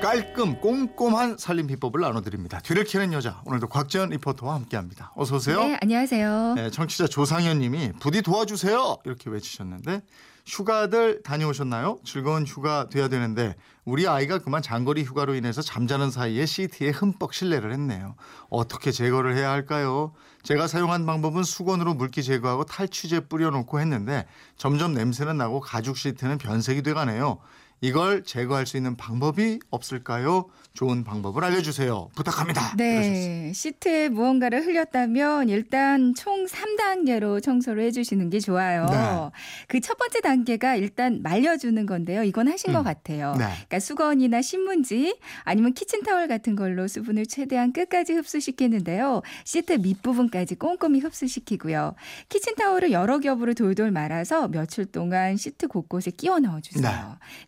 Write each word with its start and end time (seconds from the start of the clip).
깔끔 0.00 0.60
꼼꼼한 0.60 1.36
살림 1.38 1.66
비법을 1.66 2.00
나눠드립니다. 2.00 2.58
뒤를 2.60 2.84
캐는 2.84 3.12
여자 3.12 3.42
오늘도 3.44 3.68
곽지연 3.68 4.08
리포터와 4.10 4.54
함께합니다. 4.54 5.12
어서 5.14 5.36
오세요. 5.36 5.62
네, 5.62 5.78
안녕하세요. 5.82 6.54
네, 6.56 6.70
청취자 6.70 7.06
조상현님이 7.06 7.92
부디 8.00 8.22
도와주세요 8.22 8.98
이렇게 9.04 9.28
외치셨는데 9.28 10.00
휴가들 10.46 11.22
다녀오셨나요? 11.22 11.98
즐거운 12.04 12.46
휴가 12.46 12.88
돼야 12.88 13.08
되는데 13.08 13.54
우리 13.84 14.08
아이가 14.08 14.38
그만 14.38 14.62
장거리 14.62 15.04
휴가로 15.04 15.34
인해서 15.34 15.60
잠자는 15.60 16.10
사이에 16.10 16.46
시트에 16.46 16.90
흠뻑 16.90 17.34
실내를 17.34 17.70
했네요. 17.72 18.14
어떻게 18.48 18.90
제거를 18.92 19.36
해야 19.36 19.50
할까요? 19.50 20.12
제가 20.42 20.66
사용한 20.66 21.04
방법은 21.04 21.44
수건으로 21.44 21.92
물기 21.92 22.22
제거하고 22.22 22.64
탈취제 22.64 23.20
뿌려놓고 23.28 23.80
했는데 23.80 24.26
점점 24.56 24.94
냄새는 24.94 25.36
나고 25.36 25.60
가죽 25.60 25.98
시트는 25.98 26.38
변색이 26.38 26.82
돼가네요. 26.82 27.38
이걸 27.80 28.24
제거할 28.24 28.66
수 28.66 28.76
있는 28.76 28.96
방법이 28.96 29.58
없을까요? 29.70 30.46
좋은 30.74 31.02
방법을 31.02 31.42
알려주세요. 31.42 32.10
부탁합니다. 32.14 32.74
네, 32.76 33.52
시트에 33.52 34.08
무언가를 34.08 34.64
흘렸다면 34.64 35.48
일단 35.48 36.14
총 36.14 36.46
3단계로 36.46 37.42
청소를 37.42 37.82
해주시는 37.84 38.30
게 38.30 38.38
좋아요. 38.38 38.86
네. 38.86 39.30
그첫 39.68 39.98
번째 39.98 40.20
단계가 40.20 40.76
일단 40.76 41.22
말려주는 41.22 41.84
건데요. 41.86 42.22
이건 42.22 42.48
하신 42.48 42.70
음. 42.70 42.74
것 42.74 42.82
같아요. 42.82 43.32
네. 43.32 43.46
그러니까 43.46 43.80
수건이나 43.80 44.42
신문지 44.42 45.18
아니면 45.42 45.72
키친타월 45.72 46.28
같은 46.28 46.54
걸로 46.54 46.86
수분을 46.86 47.26
최대한 47.26 47.72
끝까지 47.72 48.12
흡수시키는데요. 48.12 49.22
시트 49.44 49.72
밑부분까지 49.72 50.56
꼼꼼히 50.56 51.00
흡수시키고요. 51.00 51.94
키친타월을 52.28 52.92
여러 52.92 53.18
겹으로 53.18 53.54
돌돌 53.54 53.90
말아서 53.90 54.48
며칠 54.48 54.84
동안 54.84 55.36
시트 55.36 55.66
곳곳에 55.66 56.10
끼워 56.10 56.38
넣어주세요. 56.38 56.82
네. 56.82 56.98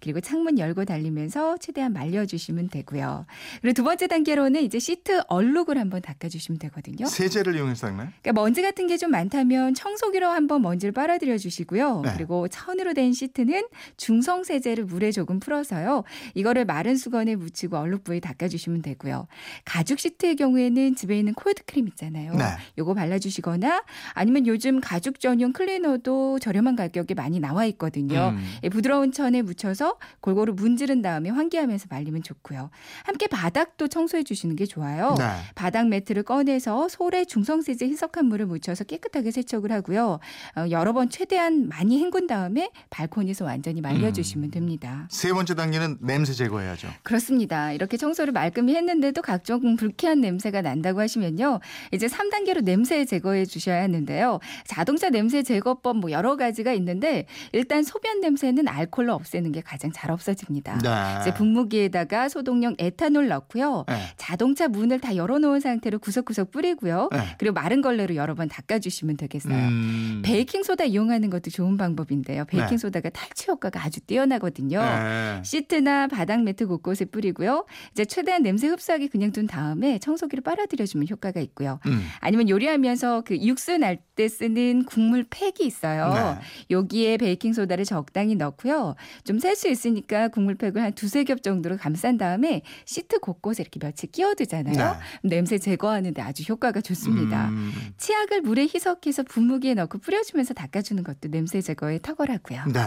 그리고 0.00 0.21
창문 0.22 0.58
열고 0.58 0.86
달리면서 0.86 1.58
최대한 1.58 1.92
말려주시면 1.92 2.68
되고요. 2.68 3.26
그리고 3.60 3.74
두 3.74 3.84
번째 3.84 4.06
단계로는 4.06 4.62
이제 4.62 4.78
시트 4.78 5.20
얼룩을 5.28 5.76
한번 5.78 6.00
닦아주시면 6.00 6.58
되거든요. 6.60 7.04
세제를 7.06 7.56
이용해서 7.56 7.88
닦나요? 7.88 8.08
그러니까 8.22 8.40
먼지 8.40 8.62
같은 8.62 8.86
게 8.86 8.92
좀 9.02 9.10
많다면 9.10 9.74
청소기로 9.74 10.28
한번 10.28 10.62
먼지를 10.62 10.92
빨아들여 10.92 11.36
주시고요. 11.36 12.02
네. 12.04 12.12
그리고 12.14 12.46
천으로 12.46 12.94
된 12.94 13.12
시트는 13.12 13.64
중성 13.96 14.44
세제를 14.44 14.84
물에 14.84 15.10
조금 15.10 15.40
풀어서요. 15.40 16.04
이거를 16.34 16.64
마른 16.64 16.96
수건에 16.96 17.34
묻히고 17.34 17.76
얼룩 17.76 18.04
부위 18.04 18.20
닦아주시면 18.20 18.82
되고요. 18.82 19.26
가죽 19.64 19.98
시트의 19.98 20.36
경우에는 20.36 20.94
집에 20.94 21.18
있는 21.18 21.34
콜드 21.34 21.64
크림 21.64 21.88
있잖아요. 21.88 22.34
네. 22.34 22.44
요거 22.78 22.94
발라주시거나 22.94 23.82
아니면 24.12 24.46
요즘 24.46 24.80
가죽 24.80 25.18
전용 25.18 25.52
클리너도 25.52 26.38
저렴한 26.38 26.76
가격에 26.76 27.14
많이 27.14 27.40
나와 27.40 27.64
있거든요. 27.66 28.34
음. 28.36 28.44
예, 28.62 28.68
부드러운 28.68 29.10
천에 29.10 29.42
묻혀서 29.42 29.96
골고루 30.20 30.54
문지른 30.54 31.02
다음에 31.02 31.30
환기하면서 31.30 31.86
말리면 31.90 32.22
좋고요. 32.22 32.70
함께 33.04 33.26
바닥도 33.26 33.88
청소해 33.88 34.22
주시는 34.22 34.56
게 34.56 34.66
좋아요. 34.66 35.14
네. 35.18 35.24
바닥 35.54 35.88
매트를 35.88 36.22
꺼내서 36.22 36.88
솔에 36.88 37.24
중성세제 37.24 37.86
희석한 37.86 38.26
물을 38.26 38.46
묻혀서 38.46 38.84
깨끗하게 38.84 39.30
세척을 39.30 39.72
하고요. 39.72 40.18
어, 40.56 40.66
여러 40.70 40.92
번 40.92 41.08
최대한 41.08 41.68
많이 41.68 41.98
헹군 41.98 42.26
다음에 42.26 42.70
발코니에서 42.90 43.44
완전히 43.44 43.80
말려주시면 43.80 44.50
됩니다. 44.50 45.06
세 45.10 45.32
번째 45.32 45.54
단계는 45.54 45.98
냄새 46.00 46.32
제거해야죠. 46.32 46.88
그렇습니다. 47.02 47.72
이렇게 47.72 47.96
청소를 47.96 48.32
말끔히 48.32 48.74
했는데도 48.74 49.22
각종 49.22 49.76
불쾌한 49.76 50.20
냄새가 50.20 50.62
난다고 50.62 51.00
하시면요. 51.00 51.60
이제 51.92 52.06
3단계로 52.06 52.62
냄새 52.62 53.04
제거해 53.04 53.44
주셔야 53.44 53.82
하는데요. 53.82 54.40
자동차 54.66 55.10
냄새 55.10 55.42
제거법 55.42 55.98
뭐 55.98 56.10
여러 56.10 56.36
가지가 56.36 56.72
있는데 56.74 57.26
일단 57.52 57.82
소변 57.82 58.20
냄새는 58.20 58.68
알코올로 58.68 59.14
없애는 59.14 59.52
게 59.52 59.60
가장 59.60 59.90
잘 60.02 60.10
없어집니다. 60.10 60.78
네. 60.78 61.20
이제 61.20 61.32
분무기에다가 61.32 62.28
소독용 62.28 62.74
에탄올 62.78 63.28
넣고요. 63.28 63.84
네. 63.86 64.02
자동차 64.16 64.66
문을 64.66 64.98
다 64.98 65.14
열어놓은 65.14 65.60
상태로 65.60 66.00
구석구석 66.00 66.50
뿌리고요. 66.50 67.08
네. 67.12 67.18
그리고 67.38 67.54
마른 67.54 67.82
걸레로 67.82 68.16
여러 68.16 68.34
번 68.34 68.48
닦아주시면 68.48 69.16
되겠어요. 69.16 69.54
음. 69.54 70.22
베이킹 70.24 70.64
소다 70.64 70.84
이용하는 70.84 71.30
것도 71.30 71.50
좋은 71.50 71.76
방법인데요. 71.76 72.46
베이킹 72.46 72.70
네. 72.70 72.76
소다가 72.78 73.10
탈취 73.10 73.48
효과가 73.48 73.80
아주 73.84 74.00
뛰어나거든요. 74.00 74.80
네. 74.82 75.40
시트나 75.44 76.08
바닥 76.08 76.42
매트 76.42 76.66
곳곳에 76.66 77.04
뿌리고요. 77.04 77.64
이제 77.92 78.04
최대한 78.04 78.42
냄새 78.42 78.66
흡수하게 78.66 79.06
그냥 79.06 79.30
둔 79.30 79.46
다음에 79.46 80.00
청소기로 80.00 80.42
빨아들여주면 80.42 81.06
효과가 81.10 81.38
있고요. 81.40 81.78
음. 81.86 82.02
아니면 82.18 82.48
요리하면서 82.48 83.22
그 83.24 83.36
육수 83.40 83.78
날 83.78 83.98
때 84.14 84.28
쓰는 84.28 84.84
국물 84.84 85.24
팩이 85.28 85.60
있어요. 85.60 86.12
네. 86.12 86.40
여기에 86.70 87.16
베이킹 87.16 87.52
소다를 87.52 87.84
적당히 87.84 88.34
넣고요. 88.34 88.94
좀 89.24 89.38
셀 89.38 89.52
수 89.56 89.68
있 89.68 89.76
으니까 89.86 90.28
국물 90.28 90.54
팩을 90.56 90.82
한 90.82 90.92
두세 90.92 91.24
겹 91.24 91.42
정도로 91.42 91.76
감싼 91.76 92.18
다음에 92.18 92.62
시트 92.84 93.18
곳곳에 93.18 93.62
이렇게 93.62 93.78
며칠 93.80 94.10
끼워두잖아요. 94.10 94.96
냄새 95.24 95.58
제거하는데 95.58 96.20
아주 96.22 96.44
효과가 96.48 96.80
좋습니다. 96.80 97.48
음. 97.48 97.72
치약을 97.96 98.42
물에 98.42 98.62
희석해서 98.74 99.22
분무기에 99.24 99.74
넣고 99.74 99.98
뿌려주면서 99.98 100.54
닦아주는 100.54 101.02
것도 101.02 101.28
냄새 101.30 101.60
제거에 101.60 101.98
탁월하고요. 101.98 102.64
네. 102.72 102.80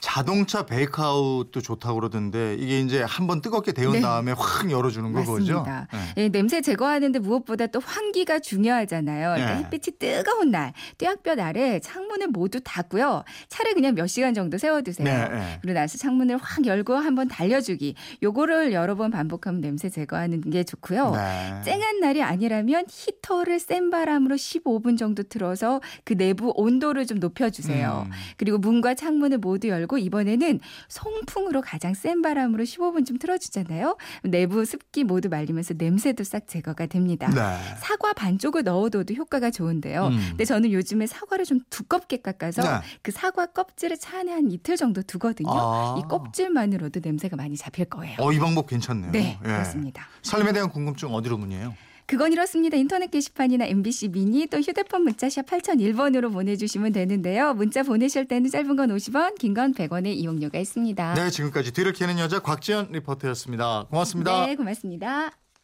자동차 0.00 0.66
베이크아웃도 0.66 1.60
좋다고 1.60 1.96
그러던데 2.00 2.54
이게 2.58 2.80
이제 2.80 3.02
한 3.02 3.26
번 3.26 3.40
뜨겁게 3.40 3.72
데운 3.72 3.94
네. 3.94 4.00
다음에 4.00 4.32
확 4.36 4.70
열어주는 4.70 5.12
거죠. 5.12 5.32
맞습니다. 5.32 5.88
네. 5.92 5.98
예, 6.24 6.28
냄새 6.28 6.60
제거하는데 6.60 7.18
무엇보다 7.18 7.66
또 7.66 7.80
환기가 7.80 8.38
중요하잖아요. 8.38 9.34
그러니까 9.34 9.54
네. 9.54 9.64
햇빛이 9.64 9.98
뜨거운 9.98 10.50
날, 10.52 10.72
떼약볕 10.98 11.40
아래 11.40 11.80
창문을 11.80 12.28
모두 12.28 12.60
닫고요. 12.62 13.24
차를 13.48 13.74
그냥 13.74 13.94
몇 13.96 14.06
시간 14.06 14.32
정도 14.32 14.58
세워두세요. 14.58 15.04
네, 15.06 15.28
네. 15.28 15.58
그리고 15.60 15.74
나서 15.74 15.98
창 15.98 16.16
문을 16.26 16.38
확 16.38 16.66
열고 16.66 16.94
한번 16.94 17.28
달려주기. 17.28 17.94
요거를 18.22 18.72
여러 18.72 18.94
번 18.96 19.10
반복하면 19.10 19.60
냄새 19.60 19.88
제거하는 19.88 20.40
게 20.42 20.64
좋고요. 20.64 21.12
네. 21.12 21.62
쨍한 21.64 22.00
날이 22.00 22.22
아니라면 22.22 22.84
히터를 22.90 23.58
센 23.60 23.90
바람으로 23.90 24.36
15분 24.36 24.98
정도 24.98 25.22
틀어서 25.22 25.80
그 26.04 26.16
내부 26.16 26.52
온도를 26.54 27.06
좀 27.06 27.18
높여주세요. 27.18 28.06
음. 28.06 28.12
그리고 28.36 28.58
문과 28.58 28.94
창문을 28.94 29.38
모두 29.38 29.68
열고 29.68 29.98
이번에는 29.98 30.60
송풍으로 30.88 31.62
가장 31.62 31.94
센 31.94 32.20
바람으로 32.22 32.64
15분쯤 32.64 33.20
틀어주잖아요. 33.20 33.96
내부 34.24 34.64
습기 34.64 35.04
모두 35.04 35.28
말리면서 35.28 35.74
냄새도 35.78 36.24
싹 36.24 36.48
제거가 36.48 36.86
됩니다. 36.86 37.30
네. 37.30 37.76
사과 37.78 38.12
반쪽을 38.12 38.64
넣어둬도 38.64 39.14
효과가 39.14 39.50
좋은데요. 39.50 40.08
음. 40.08 40.18
근데 40.30 40.44
저는 40.44 40.72
요즘에 40.72 41.06
사과를 41.06 41.44
좀 41.44 41.60
두껍게 41.70 42.18
깎아서 42.18 42.62
네. 42.62 42.68
그 43.02 43.12
사과 43.12 43.46
껍질을 43.46 43.96
차 43.98 44.18
안에 44.18 44.32
한 44.32 44.50
이틀 44.50 44.76
정도 44.76 45.02
두거든요. 45.02 45.50
아. 45.50 45.96
이 45.98 46.02
껍질만으로도 46.18 47.00
냄새가 47.02 47.36
많이 47.36 47.56
잡힐 47.56 47.84
거예요. 47.86 48.16
어, 48.20 48.32
이 48.32 48.38
방법 48.38 48.66
괜찮네요. 48.68 49.12
네, 49.12 49.38
예. 49.42 49.46
그렇습니다. 49.46 50.06
삶에 50.22 50.52
대한 50.52 50.68
궁금증 50.70 51.08
어디로 51.14 51.36
문의해요? 51.38 51.74
그건 52.08 52.32
이렇습니다. 52.32 52.76
인터넷 52.76 53.10
게시판이나 53.10 53.64
MBC 53.66 54.10
미니 54.10 54.46
또 54.46 54.58
휴대폰 54.60 55.02
문자샵 55.02 55.44
8001번으로 55.46 56.32
보내주시면 56.32 56.92
되는데요. 56.92 57.52
문자 57.54 57.82
보내실 57.82 58.26
때는 58.28 58.48
짧은 58.48 58.76
건 58.76 58.90
50원, 58.90 59.36
긴 59.38 59.54
건 59.54 59.74
100원의 59.74 60.14
이용료가 60.14 60.56
있습니다. 60.58 61.14
네, 61.14 61.30
지금까지 61.30 61.72
뒤를 61.72 61.92
캐는 61.92 62.20
여자 62.20 62.38
곽지연 62.38 62.90
리포터였습니다. 62.92 63.86
고맙습니다. 63.90 64.46
네, 64.46 64.54
고맙습니다. 64.54 65.32